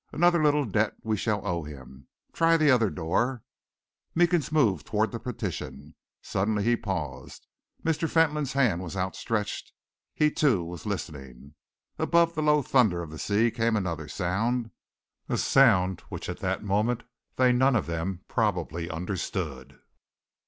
[0.11, 2.07] "Another little debt we shall owe him!
[2.33, 3.43] Try the other door."
[4.15, 5.93] Meekins moved towards the partition.
[6.23, 7.45] Suddenly he paused.
[7.83, 8.09] Mr.
[8.09, 9.73] Fentolin's hand was outstretched;
[10.15, 11.53] he, too, was listening.
[11.99, 14.71] Above the low thunder of the sea came another sound,
[15.29, 17.03] a sound which at that moment
[17.35, 19.77] they none of them probably understood.